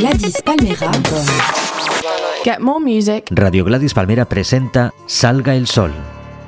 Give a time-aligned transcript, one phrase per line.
[0.00, 0.90] Gladys Palmera.
[2.42, 3.26] Get more music.
[3.30, 5.92] Radio Gladys Palmera presenta Salga el Sol,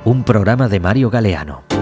[0.06, 1.81] un programa de Mario Galeano.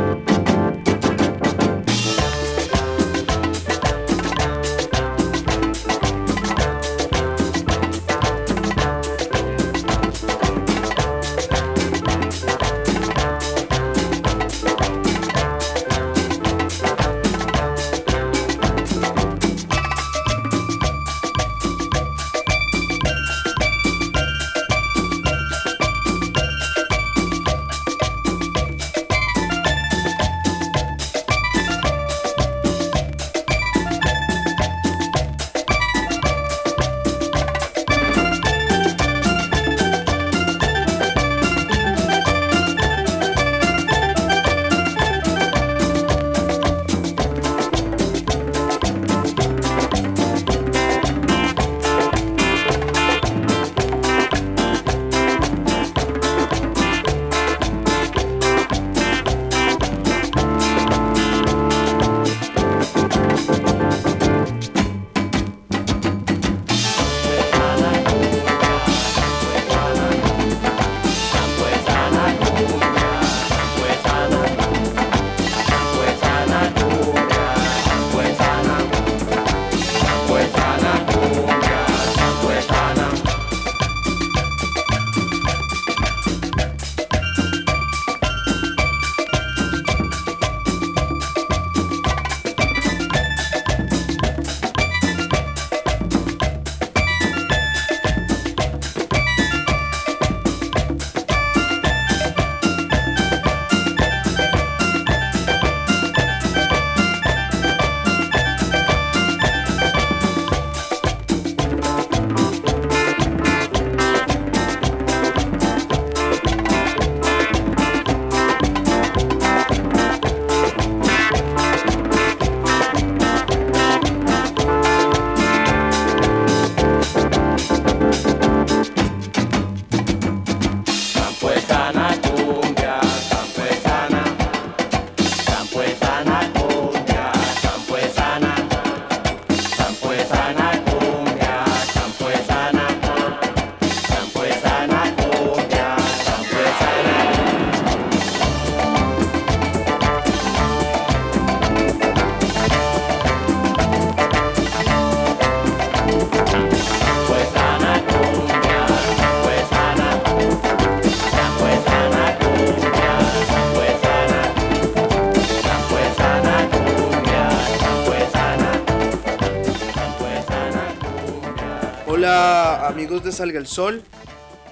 [173.33, 174.03] Salga el Sol.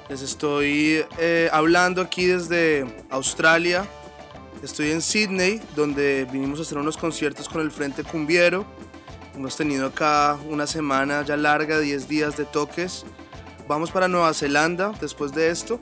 [0.09, 3.87] Les estoy eh, hablando aquí desde Australia.
[4.63, 8.67] Estoy en Sydney, donde vinimos a hacer unos conciertos con el Frente Cumbiero.
[9.35, 13.05] Hemos tenido acá una semana ya larga, 10 días de toques.
[13.69, 15.81] Vamos para Nueva Zelanda después de esto.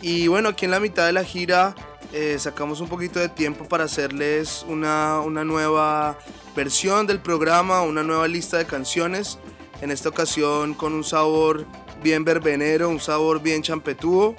[0.00, 1.74] Y bueno, aquí en la mitad de la gira
[2.12, 6.18] eh, sacamos un poquito de tiempo para hacerles una, una nueva
[6.54, 9.38] versión del programa, una nueva lista de canciones
[9.80, 11.66] en esta ocasión con un sabor
[12.04, 14.36] bien verbenero, un sabor bien champetúo.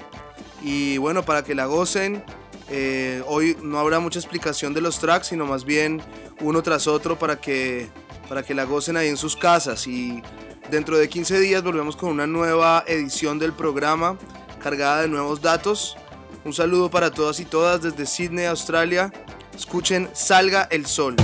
[0.62, 2.24] Y bueno, para que la gocen,
[2.70, 6.02] eh, hoy no habrá mucha explicación de los tracks, sino más bien
[6.40, 7.90] uno tras otro para que,
[8.30, 9.86] para que la gocen ahí en sus casas.
[9.88, 10.22] Y
[10.72, 14.18] dentro de 15 días volvemos con una nueva edición del programa
[14.64, 15.98] cargada de nuevos datos.
[16.46, 19.12] Un saludo para todas y todas desde Sydney, Australia.
[19.56, 21.16] Escuchen Salga el Sol.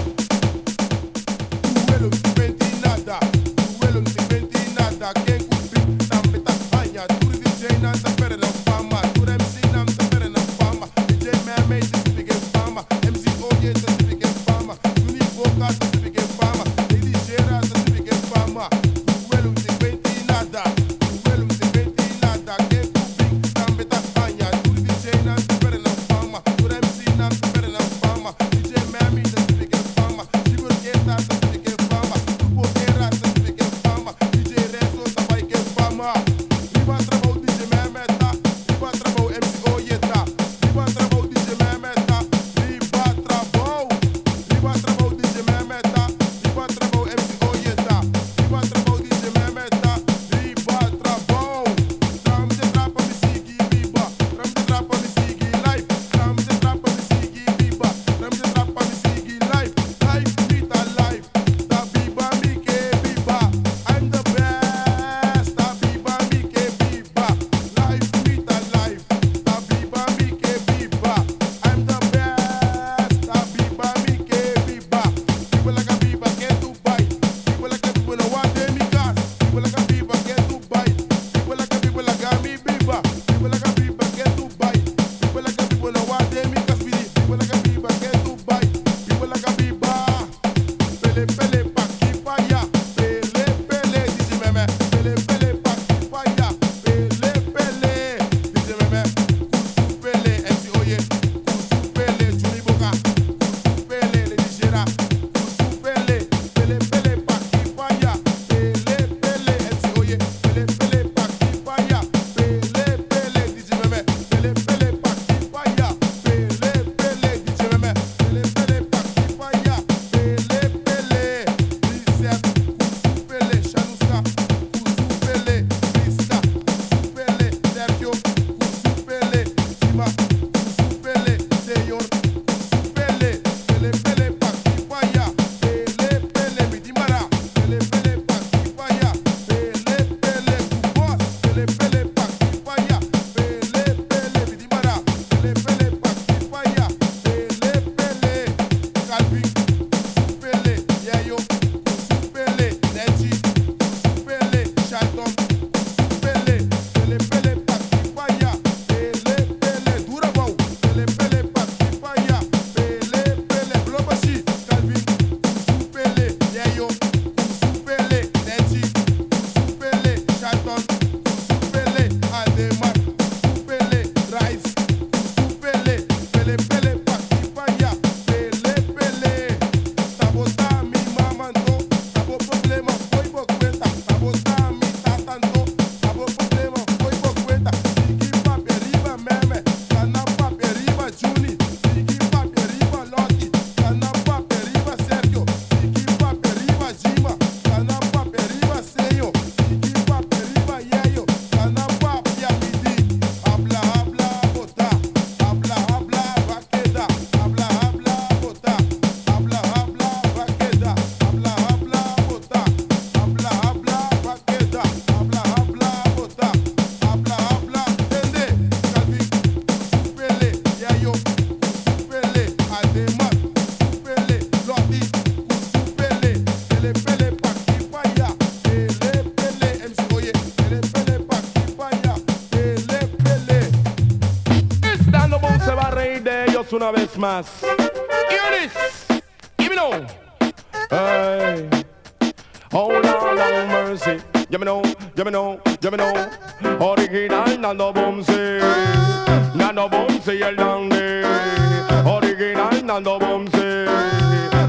[252.92, 253.86] Original Nando Bumsy.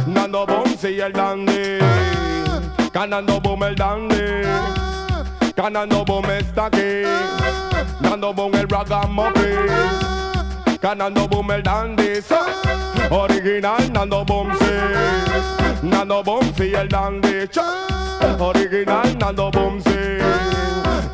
[0.07, 1.79] Nando Bumsy el dandy.
[2.93, 4.43] Canando Boom el dandy.
[5.57, 7.03] Canando Boom está aquí.
[8.01, 9.67] Nando Boom el ragamuffin.
[10.81, 12.21] Canando Boom el dandy.
[13.11, 14.79] Original Nando Bumsy.
[15.83, 17.49] Nando Bumsy el dandy.
[18.39, 20.62] Original Nando Bumsy.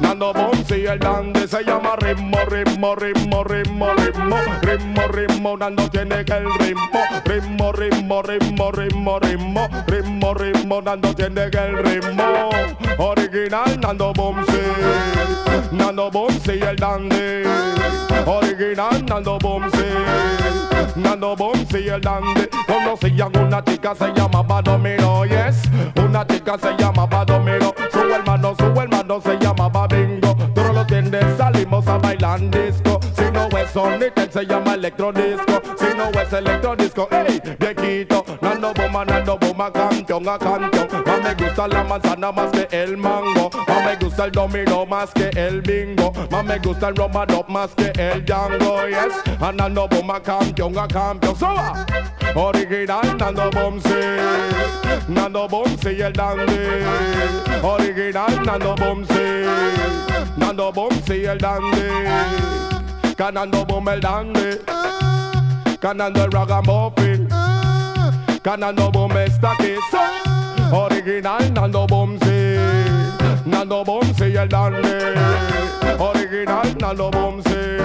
[0.01, 0.33] Nando
[0.71, 5.57] el dandy se llama ritmo, ritmo, ritmo, ritmo, ritmo, ritmo, ritmo.
[5.57, 10.83] Nando tiene que el ritmo, ritmo, ritmo, ritmo, ritmo, ritmo, ritmo, ritmo.
[10.83, 12.51] Nando tiene que el ritmo.
[12.99, 14.53] Original Nando Bumsy.
[15.73, 16.11] Nando
[16.47, 17.43] el dandy.
[18.27, 19.85] Original Nando Bumsy.
[20.97, 22.49] Nando Bumsy el dandy.
[22.67, 25.63] Conocían una chica se llamaba Domino, yes.
[25.97, 27.75] Una chica se llamaba Domino.
[27.93, 30.37] Su hermano, su hermano se llamaba Bingo.
[30.55, 32.41] Todos los viernes salimos a bailar.
[33.79, 35.63] Sonic, se llama electrodisco.
[35.79, 38.25] Si no es electrodisco, ey, viejito.
[38.41, 40.89] Nando Boma, Nando Boma, campeón a campeón.
[41.07, 43.49] Más me gusta la manzana más que el mango.
[43.69, 46.13] Más me gusta el domino más que el bingo.
[46.29, 49.41] Más me gusta el romano más que el Django, yes.
[49.41, 51.37] A Nando Boma, campeón a campeón.
[51.37, 51.87] Suba.
[52.35, 53.89] Original Nando Bumsy
[55.09, 56.85] Nando Bumsy el dandy
[57.63, 59.47] Original Nando Bumsy
[60.37, 62.58] Nando Bumsy el dandy
[63.19, 64.61] Canando Bum el dandy
[65.81, 67.29] Canando el ragamuffin
[68.43, 72.57] Canando Bum está aquí So, Original Nando Bumsy
[73.45, 74.89] Nando Bumsy el dandy.
[75.99, 77.79] Original Nando Bumsy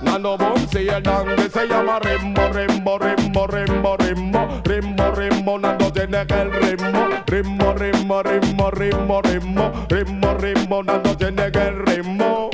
[0.00, 1.50] Nando Bumsy el dandy.
[1.52, 8.22] Se llama Rimbo, Rimbo, Rimbo, Rimbo, Rimbo, Rimbo, Rimbo, Nando tiene el ritmo, ritmo, ritmo,
[8.22, 12.50] ritmo, ritmo, ritmo, ritmo, ritmo, Nando tiene el ritmo,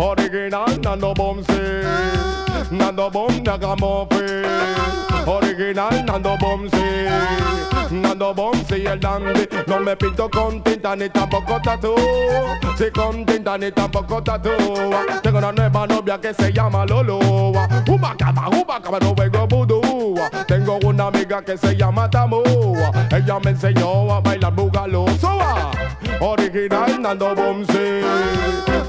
[0.00, 1.82] Original, nano bum say.
[2.70, 4.44] Nano bum, nagamofre.
[5.26, 7.77] Original, nano bum say.
[7.90, 11.94] Nando Bumsy el dandy, no me pinto con tinta ni tampoco tatu,
[12.76, 14.50] si con tinta ni tampoco tatu,
[15.22, 20.14] tengo una nueva novia que se llama Lolo, Uba cama, uba cama, no vengo vudú,
[20.46, 25.70] tengo una amiga que se llama Tamua, ella me enseñó a bailar bugalo, Suba.
[26.20, 28.02] original Nando Bumsy,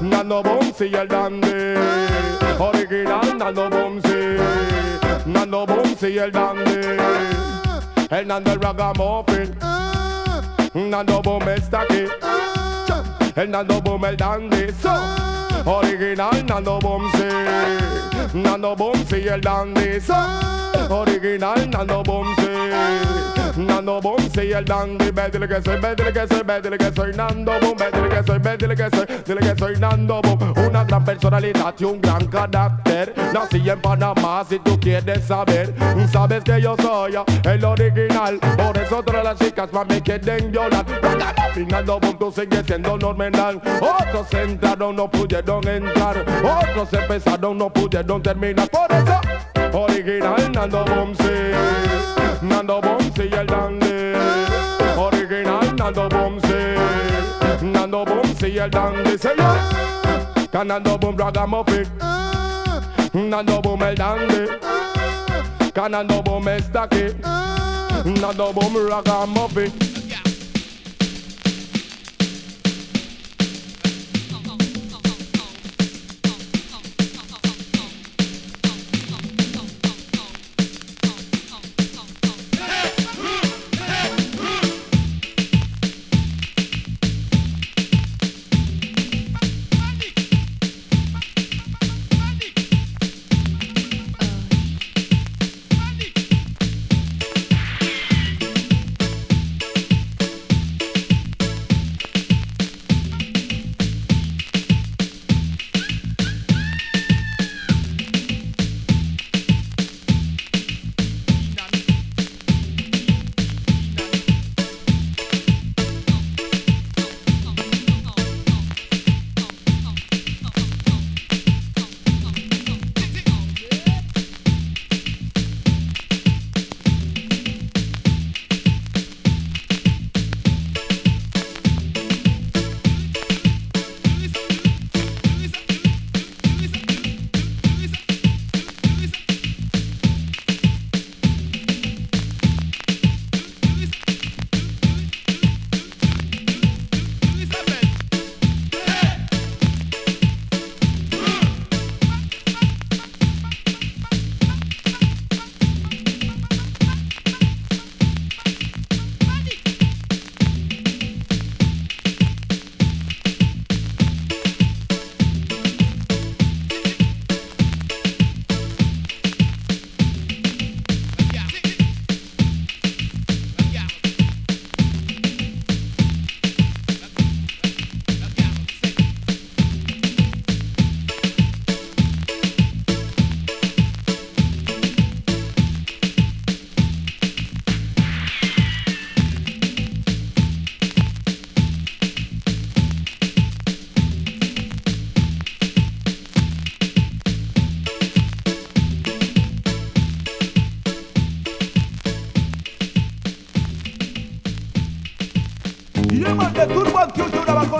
[0.02, 1.74] Nando Bumsy el dandy,
[2.58, 4.36] original Nando Bumsy,
[5.24, 7.49] Nando Bumsy el dandy,
[8.10, 9.56] el Nando el ragamuffin,
[10.74, 12.06] Nando Bum está aquí,
[13.36, 15.70] el Nando Bum el dandy, so, uh.
[15.70, 17.28] original Nando Bumsy,
[18.34, 20.92] Nando Bumsy el dandy, so, uh.
[20.92, 26.42] original Nando Bumsy, Nando Bumsy el dandy, ve dile que soy, ve dile que soy,
[26.44, 29.40] ve dile que soy Nando Bum, ve dile que soy, ve dile que soy, dile
[29.40, 34.58] que soy Nando Bum, una gran personalidad y un gran carácter, nací en Panamá si
[34.60, 35.74] tú quieres saber,
[36.12, 37.14] sabes que yo soy
[37.44, 40.84] el original, por eso todas las chicas me quieren violar,
[41.68, 48.22] Nando Bum tú sigues siendo normal, otros entraron no pudieron entrar, otros empezaron no pudieron
[48.22, 49.20] terminar, por eso
[49.72, 54.14] original Nando Bumsy, Nando Bonzi y el Dandy.
[54.96, 56.76] Original Nando Bonzi.
[57.62, 59.18] Nando Bonzi y el Dandy.
[59.18, 60.48] Say yeah.
[60.50, 61.86] Can Nando Boom Ragamuffin.
[63.12, 64.46] Nando Boom el Dandy.
[65.74, 67.14] Can Nando Boom Estaki.
[68.20, 69.99] Nando Boom Ragamuffin.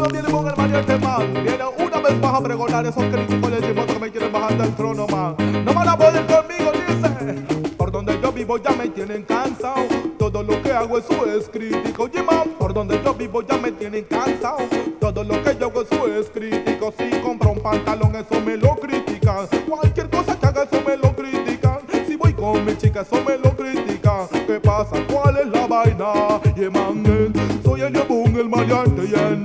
[0.00, 1.32] No viene con el mariachi, man.
[1.34, 4.74] Viene una vez más a pregonar esos críticos de chismosos que me quieren bajar del
[4.74, 5.36] trono, man.
[5.64, 7.70] No van a poder conmigo, dice.
[7.76, 9.84] Por donde yo vivo ya me tienen cansado.
[10.18, 12.04] Todo lo que hago eso es crítico.
[12.04, 14.58] Oye, man, por donde yo vivo ya me tienen cansado.
[14.98, 16.94] Todo lo que yo hago eso es crítico.
[16.96, 19.46] Si compro un pantalón, eso me lo critican.
[19.68, 21.80] Cualquier cosa que haga, eso me lo critican.
[22.06, 23.89] Si voy con mi chica, eso me lo critican.
[24.28, 24.96] ¿Qué pasa?
[25.10, 26.12] ¿Cuál es la vaina?
[26.54, 27.30] Yeah, man, eh,
[27.64, 29.44] soy el boom, el maleante, yen.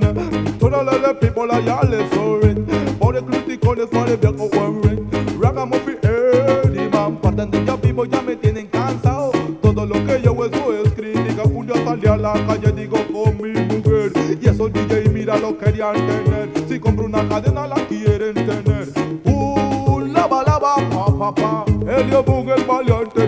[0.58, 2.54] Todas las people allá les soy.
[2.98, 5.08] Por el crítico les vale bien con Warren.
[5.40, 7.16] Ragamuffin, Eddie, man.
[7.16, 9.30] Por donde yo vivo ya me tienen cansado.
[9.62, 11.44] Todo lo que yo eso es crítica.
[11.44, 14.12] Un día salí a la calle, digo con mi mujer.
[14.40, 16.50] Y esos DJ, mira, lo querían tener.
[16.68, 18.88] Si compro una cadena, la quieren tener.
[19.24, 21.64] Uh, pa, pa,
[22.26, 23.25] Boom, el valiente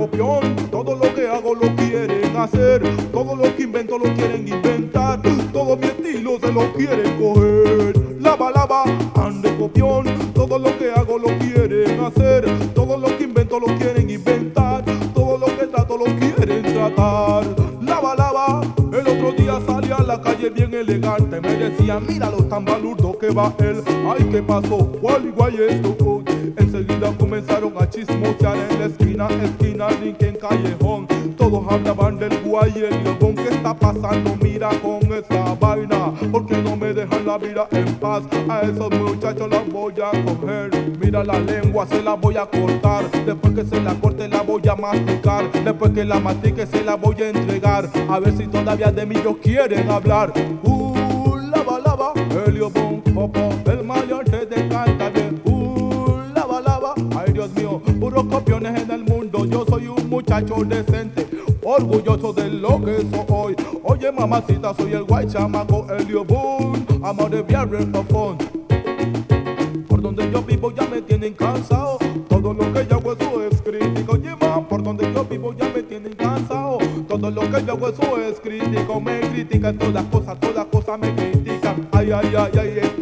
[0.00, 2.82] copión, todo lo que hago lo quieren hacer.
[3.12, 5.20] Todo lo que invento lo quieren inventar.
[5.52, 8.18] Todo mi estilo se lo quieren coger.
[8.18, 8.84] Lava, lava,
[9.16, 12.46] ande copión, todo lo que hago lo quieren hacer.
[12.74, 14.84] Todo lo que invento lo quieren inventar.
[15.12, 17.44] Todo lo que trato lo quieren tratar.
[17.82, 21.42] Lava, lava, el otro día salí a la calle bien elegante.
[21.42, 23.82] Me decían, míralo tan balurdo que va él.
[24.08, 24.78] Ay, ¿qué pasó?
[25.02, 26.24] ¿Cuál igual esto?
[26.56, 29.69] Enseguida comenzaron a chismosear en la esquina, esquina,
[31.36, 33.34] Todos hablaban del guay y el lobón.
[33.34, 34.36] ¿Qué está pasando?
[34.42, 36.12] Mira con esa vaina.
[36.30, 38.24] Porque no me dejan la vida en paz.
[38.48, 40.70] A esos muchachos los voy a coger.
[41.00, 43.10] Mira la lengua, se la voy a cortar.
[43.24, 45.50] Después que se la corte, la voy a masticar.
[45.64, 47.88] Después que la mastique, se la voy a entregar.
[48.08, 50.32] A ver si todavía de mí ellos quieren hablar.
[50.62, 52.12] Uh, lava, lava,
[52.46, 54.09] Helio Boom, popo, el mayor
[61.62, 63.56] orgulloso de lo que soy.
[63.82, 68.42] Oye, mamacita, soy el guay chamaco Helio Boom, amor de profund.
[69.88, 71.98] Por donde yo vivo ya me tienen cansado.
[72.28, 74.12] Todo lo que yo hago eso es crítico.
[74.12, 76.78] Oye, ma, por donde yo vivo ya me tienen cansado.
[77.08, 79.00] Todo lo que yo hago eso es crítico.
[79.00, 81.88] Me critican todas cosas, todas cosas me critican.
[81.92, 82.99] Ay, ay, ay, ay, estoy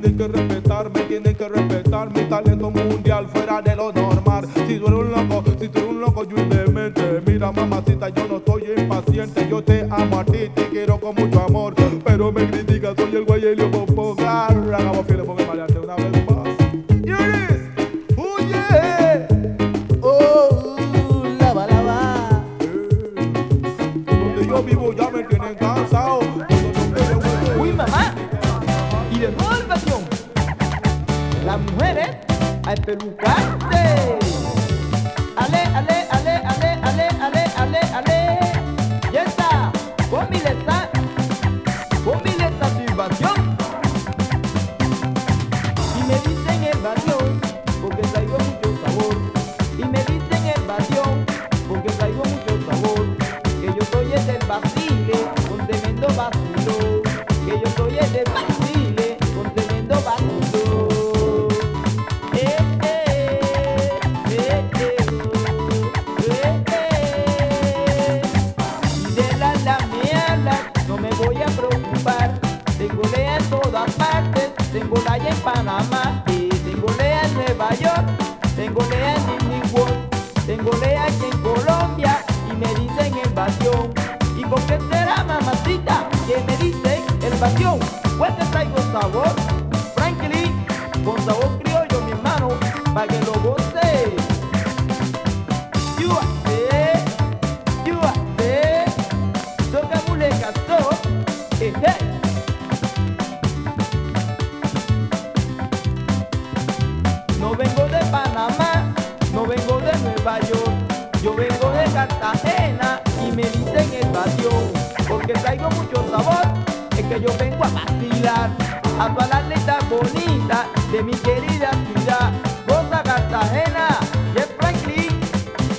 [0.00, 2.12] tienen que respetar, me tienen que respetar.
[2.12, 4.46] Mi talento mundial fuera de lo normal.
[4.54, 7.22] Si tú eres un loco, si tú eres un loco, yo indemente.
[7.26, 8.39] Mira, mamacita, yo no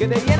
[0.01, 0.30] que te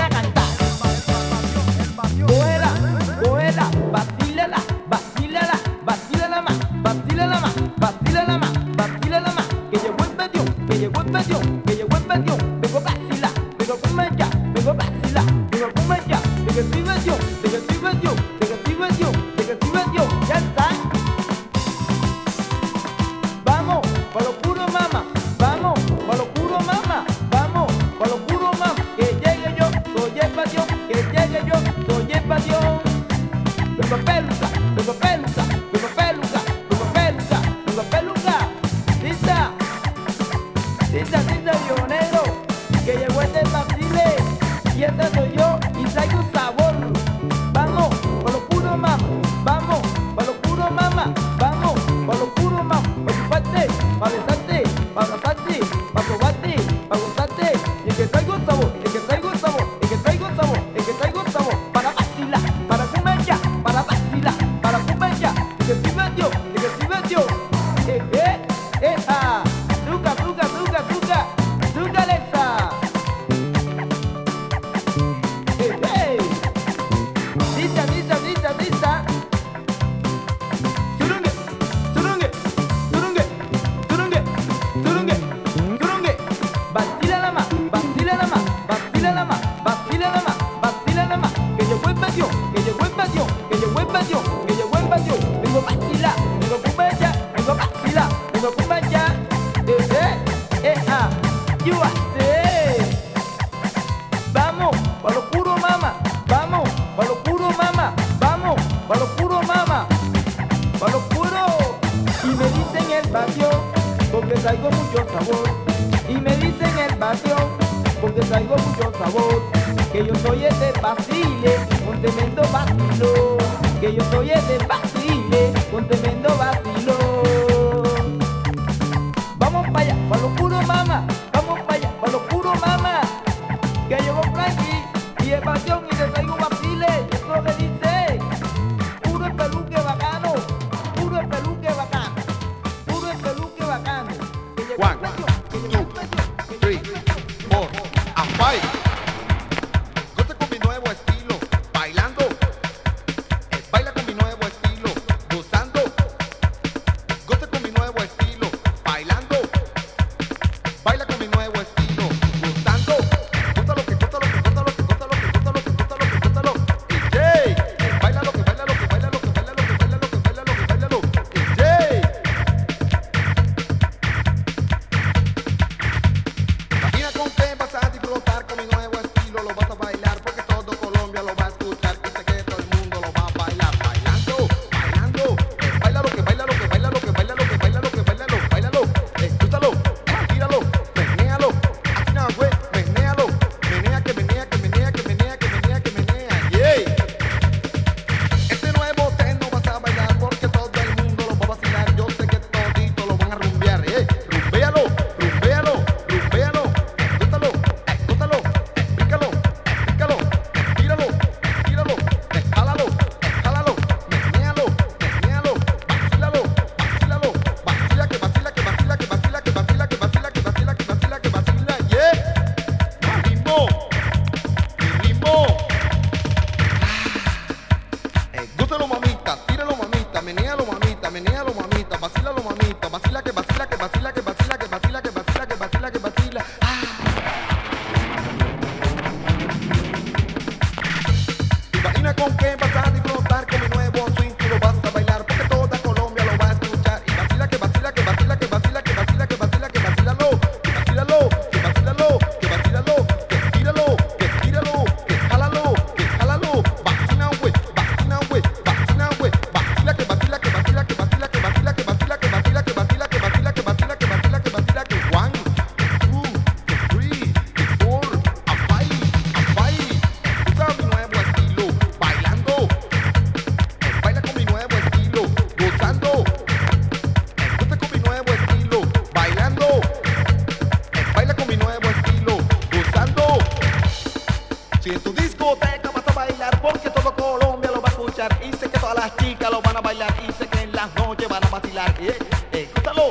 [289.94, 291.94] y sé que en las noches van a vacilar.
[292.00, 292.18] Eh,
[292.54, 293.10] eh, escúchalo,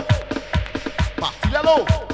[1.18, 2.09] vacílalo.